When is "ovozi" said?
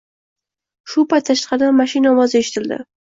2.17-2.39